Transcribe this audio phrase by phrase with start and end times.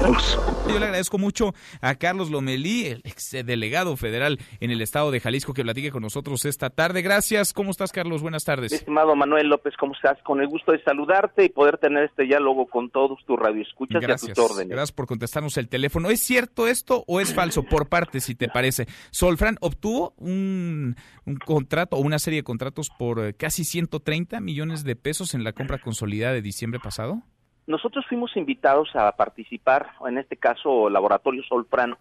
[0.00, 5.18] Yo le agradezco mucho a Carlos Lomelí, el ex delegado federal en el estado de
[5.18, 7.02] Jalisco, que platique con nosotros esta tarde.
[7.02, 7.52] Gracias.
[7.52, 8.22] ¿Cómo estás, Carlos?
[8.22, 8.72] Buenas tardes.
[8.72, 10.16] Estimado Manuel López, ¿cómo estás?
[10.22, 14.28] Con el gusto de saludarte y poder tener este diálogo con todos tus radioescuchas Gracias.
[14.28, 14.68] y a tus órdenes.
[14.68, 16.10] Gracias por contestarnos el teléfono.
[16.10, 17.64] ¿Es cierto esto o es falso?
[17.64, 18.86] Por parte, si te parece.
[19.10, 20.94] Solfran obtuvo un,
[21.26, 25.42] un contrato o una serie de contratos por eh, casi 130 millones de pesos en
[25.42, 27.24] la compra consolidada de diciembre pasado.
[27.68, 31.94] Nosotros fuimos invitados a participar, en este caso Laboratorio Solfran.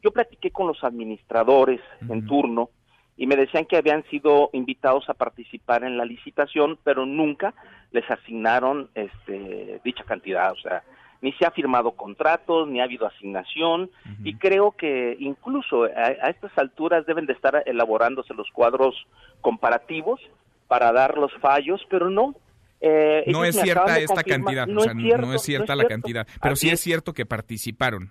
[0.00, 2.70] Yo platiqué con los administradores en turno
[3.16, 7.52] y me decían que habían sido invitados a participar en la licitación, pero nunca
[7.90, 10.84] les asignaron este, dicha cantidad, o sea,
[11.20, 13.90] ni se ha firmado contratos, ni ha habido asignación,
[14.22, 15.88] y creo que incluso a,
[16.26, 18.94] a estas alturas deben de estar elaborándose los cuadros
[19.40, 20.20] comparativos
[20.68, 22.36] para dar los fallos, pero no.
[22.80, 25.82] Eh, No es cierta esta cantidad, no o sea, es cierto, no es cierta no
[25.82, 28.10] la cantidad, pero Así sí es cierto que participaron.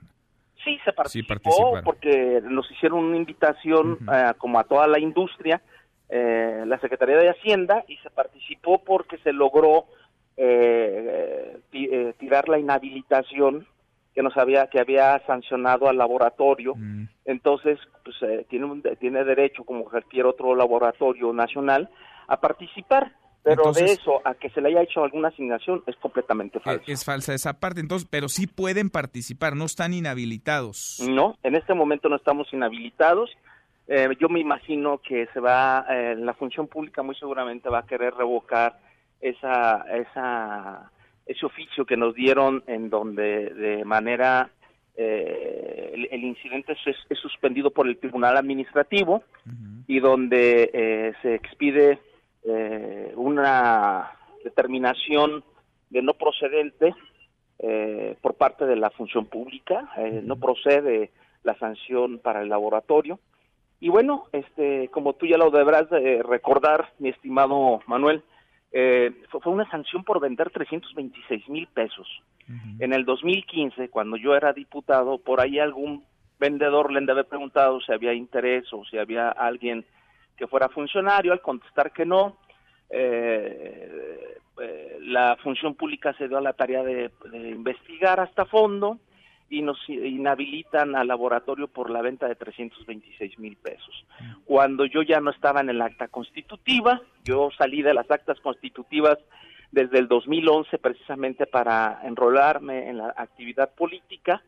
[0.63, 1.83] Sí, se participó participaron.
[1.85, 5.61] porque nos hicieron una invitación eh, como a toda la industria,
[6.09, 9.85] eh, la Secretaría de Hacienda, y se participó porque se logró
[10.35, 13.65] eh, eh, tirar la inhabilitación
[14.13, 16.73] que nos había que había sancionado al laboratorio.
[16.75, 17.03] Mm.
[17.25, 21.89] Entonces, pues eh, tiene un- tiene derecho como cualquier otro laboratorio nacional
[22.27, 23.11] a participar.
[23.47, 26.83] Pero de eso a que se le haya hecho alguna asignación es completamente falso.
[26.87, 31.01] Es falsa esa parte, entonces, pero sí pueden participar, no están inhabilitados.
[31.07, 33.29] No, en este momento no estamos inhabilitados.
[33.87, 37.85] Eh, yo me imagino que se va, eh, la función pública muy seguramente va a
[37.85, 38.79] querer revocar
[39.21, 40.91] esa, esa,
[41.25, 44.51] ese oficio que nos dieron en donde de manera
[44.97, 49.23] eh, el, el incidente es, es suspendido por el Tribunal Administrativo
[49.87, 51.99] y donde eh, se expide
[52.47, 54.11] eh, una
[54.43, 55.43] determinación
[55.89, 56.95] de no procedente
[57.59, 61.11] eh, por parte de la función pública, eh, no procede
[61.43, 63.19] la sanción para el laboratorio.
[63.79, 68.23] Y bueno, este, como tú ya lo deberás de recordar, mi estimado Manuel,
[68.71, 72.07] eh, fue, una sanción por vender 326 mil pesos.
[72.79, 76.05] En el 2015, cuando yo era diputado, por ahí algún
[76.39, 79.83] vendedor le haber preguntado si había interés o si había alguien
[80.37, 82.37] que fuera funcionario, al contestar que no,
[82.89, 88.99] eh, eh, la función pública se dio a la tarea de, de investigar hasta fondo
[89.49, 94.05] y nos inhabilitan al laboratorio por la venta de 326 mil pesos.
[94.45, 99.17] Cuando yo ya no estaba en el acta constitutiva, yo salí de las actas constitutivas
[99.71, 104.41] desde el 2011 precisamente para enrolarme en la actividad política.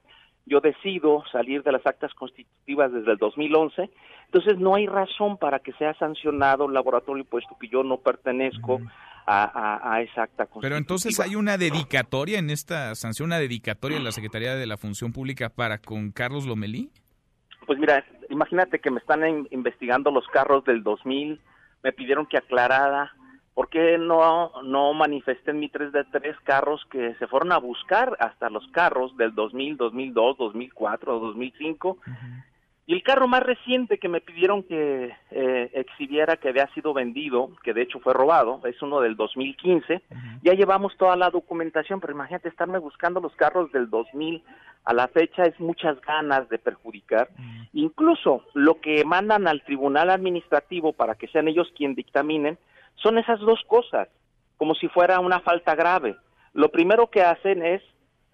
[0.50, 3.90] Yo decido salir de las actas constitutivas desde el 2011,
[4.26, 8.82] entonces no hay razón para que sea sancionado el laboratorio puesto que yo no pertenezco
[9.26, 10.62] a, a- a esa acta constitutiva.
[10.62, 14.78] Pero entonces hay una dedicatoria en esta sanción, una dedicatoria en la Secretaría de la
[14.78, 16.90] Función Pública para con Carlos Lomelí.
[17.68, 21.40] Pues mira, imagínate que me están in- investigando los carros del 2000,
[21.84, 23.14] me pidieron que aclarara
[23.60, 27.58] por qué no, no manifesté en mi 3 de 3 carros que se fueron a
[27.58, 31.98] buscar hasta los carros del 2000, 2002, 2004, 2005.
[32.86, 37.50] Y el carro más reciente que me pidieron que eh, exhibiera que había sido vendido,
[37.62, 40.04] que de hecho fue robado, es uno del 2015.
[40.42, 44.42] Ya llevamos toda la documentación, pero imagínate estarme buscando los carros del 2000
[44.86, 47.28] a la fecha es muchas ganas de perjudicar.
[47.74, 52.58] Incluso lo que mandan al tribunal administrativo para que sean ellos quien dictaminen
[53.02, 54.08] son esas dos cosas,
[54.58, 56.16] como si fuera una falta grave.
[56.54, 57.82] Lo primero que hacen es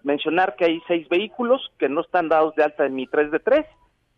[0.02, 3.40] mencionar que hay seis vehículos que no están dados de alta en mi 3 de
[3.40, 3.66] 3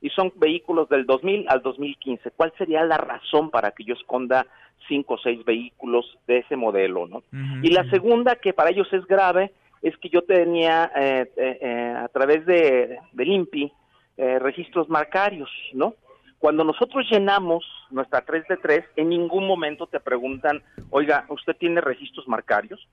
[0.00, 2.30] y son vehículos del 2000 al 2015.
[2.32, 4.46] ¿Cuál sería la razón para que yo esconda
[4.86, 7.22] cinco o seis vehículos de ese modelo, no?
[7.62, 11.94] Y la segunda, que para ellos es grave, es que yo tenía eh, eh, eh,
[11.96, 13.72] a través de del INPI
[14.16, 15.94] eh, registros marcarios, ¿no?
[16.38, 21.80] Cuando nosotros llenamos nuestra 3 de 3, en ningún momento te preguntan, oiga, ¿usted tiene
[21.80, 22.86] registros marcarios?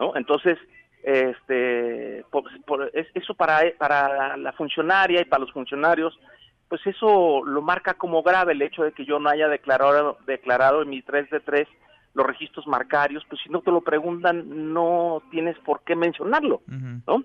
[0.00, 0.16] ¿No?
[0.16, 0.58] Entonces,
[1.02, 6.18] este, por- por- es- eso para, para la funcionaria y para los funcionarios,
[6.68, 10.82] pues eso lo marca como grave el hecho de que yo no haya declarado, declarado
[10.82, 11.68] en mi 3 de 3
[12.18, 16.60] los registros marcarios, pues si no te lo preguntan, no tienes por qué mencionarlo,
[17.06, 17.22] ¿no?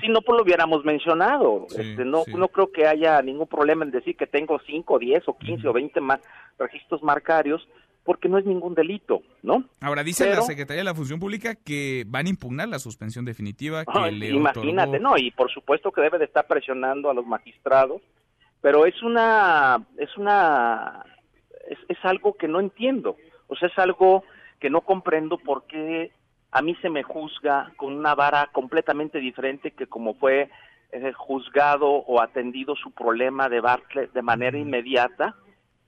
[0.00, 1.66] Si no, pues lo hubiéramos mencionado.
[1.68, 2.32] Sí, este, no, sí.
[2.34, 5.72] no creo que haya ningún problema en decir que tengo 5, 10 o 15 o
[5.72, 6.20] 20 más
[6.58, 7.68] registros marcarios,
[8.04, 9.64] porque no es ningún delito, ¿no?
[9.80, 13.24] Ahora dice Pero- la Secretaría de la Función Pública que van a impugnar la suspensión
[13.24, 17.14] definitiva que le imagínate, otorgó- no, y por supuesto que debe de estar presionando a
[17.14, 18.00] los magistrados,
[18.60, 21.04] pero es una, es una,
[21.68, 23.16] es, es algo que no entiendo,
[23.48, 24.24] o sea, es algo
[24.60, 26.12] que no comprendo por qué
[26.50, 30.48] a mí se me juzga con una vara completamente diferente que como fue
[30.92, 35.34] eh, juzgado o atendido su problema de Bartlett de manera inmediata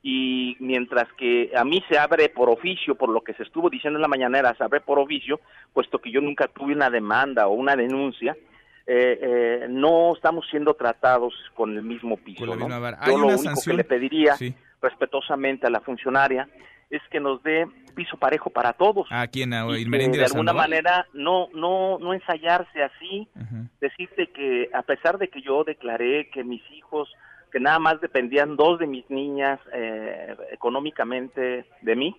[0.03, 3.99] y mientras que a mí se abre por oficio, por lo que se estuvo diciendo
[3.99, 5.41] en la mañanera, se abre por oficio,
[5.73, 8.37] puesto que yo nunca tuve una demanda o una denuncia,
[8.87, 12.47] eh, eh, no estamos siendo tratados con el mismo piso.
[12.47, 12.69] ¿no?
[13.07, 14.37] Yo lo único que le pediría
[14.81, 16.49] respetuosamente a la funcionaria
[16.91, 19.07] es que nos dé piso parejo para todos.
[19.11, 19.53] ¿A quién?
[19.53, 23.29] ¿A y de alguna manera no no no ensayarse así,
[23.81, 27.09] decirte que a pesar de que yo declaré que mis hijos
[27.51, 32.17] que nada más dependían dos de mis niñas eh, económicamente de mí,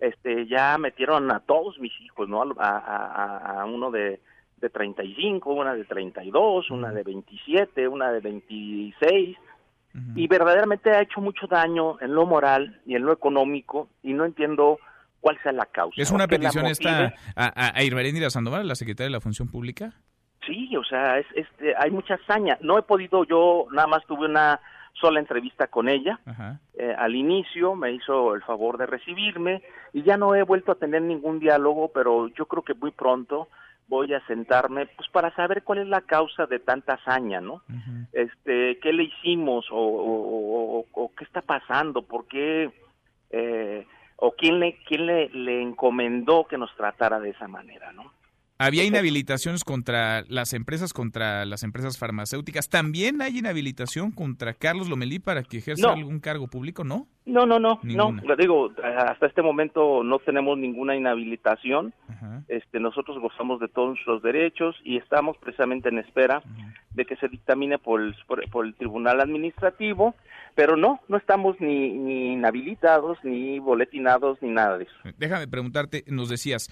[0.00, 2.42] este ya metieron a todos mis hijos, ¿no?
[2.58, 4.20] A, a, uno de,
[4.58, 9.38] de 35, una de 32, una de 27, una de 26,
[10.14, 14.24] y verdaderamente ha hecho mucho daño en lo moral y en lo económico, y no
[14.24, 14.78] entiendo
[15.20, 16.00] cuál sea la causa.
[16.00, 19.92] ¿Es una petición esta a, a Irmeréndira Sandoval, la secretaria de la Función Pública?
[20.46, 22.58] Sí, o sea, es, este, hay mucha hazaña.
[22.60, 24.60] No he podido, yo nada más tuve una
[24.94, 26.18] sola entrevista con ella.
[26.74, 29.62] Eh, al inicio me hizo el favor de recibirme
[29.92, 33.48] y ya no he vuelto a tener ningún diálogo, pero yo creo que muy pronto
[33.92, 37.62] voy a sentarme pues para saber cuál es la causa de tanta hazaña, ¿no?
[38.14, 42.70] Este, qué le hicimos o, qué está pasando, por qué
[43.28, 43.86] eh,
[44.16, 48.10] o quién le quién le, le encomendó que nos tratara de esa manera, ¿no?
[48.56, 52.68] Había inhabilitaciones contra las empresas, contra las empresas farmacéuticas.
[52.68, 57.08] ¿También hay inhabilitación contra Carlos Lomelí para que ejerza algún cargo público, no?
[57.24, 58.12] No, no, no, no.
[58.24, 61.94] Lo digo, hasta este momento no tenemos ninguna inhabilitación.
[62.48, 66.42] Este, nosotros gozamos de todos los derechos y estamos precisamente en espera
[66.94, 68.14] de que se dictamine por el,
[68.50, 70.14] por, el Tribunal Administrativo,
[70.54, 74.94] pero no, no estamos ni, ni inhabilitados, ni boletinados, ni nada de eso.
[75.16, 76.70] Déjame preguntarte, nos decías,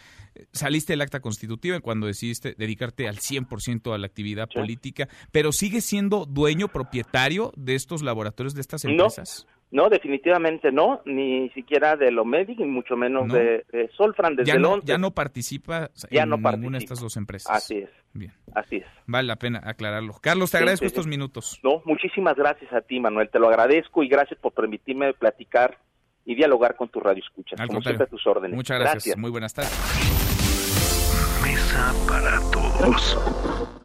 [0.53, 5.85] saliste del acta constitutiva cuando decidiste dedicarte al 100% a la actividad política, pero ¿sigues
[5.85, 9.47] siendo dueño, propietario de estos laboratorios, de estas empresas?
[9.49, 13.65] No, definitivamente no, ni siquiera de Lomedic, ni mucho menos de,
[13.97, 17.55] Solfran desde ya no, Ya no participa en ninguna de estas dos empresas.
[17.55, 17.91] Así es.
[18.13, 18.33] Bien.
[18.55, 18.87] Así es.
[19.07, 20.15] Vale la pena aclararlo.
[20.21, 21.61] Carlos, te agradezco estos minutos.
[21.63, 23.31] No, muchísimas gracias a ti, Manuel.
[23.31, 25.79] Te lo agradezco y gracias por permitirme platicar
[26.25, 27.61] y dialogar con tu radio escuchas.
[27.67, 28.57] como siempre a tus órdenes.
[28.57, 29.17] Muchas gracias.
[29.17, 29.73] Muy buenas tardes.
[31.43, 33.77] Mesa para todos.